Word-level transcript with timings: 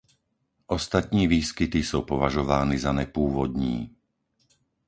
Ostatní 0.67 1.27
výskyty 1.27 1.83
jsou 1.83 2.01
považovány 2.01 2.79
za 2.79 2.91
nepůvodní. 2.93 3.95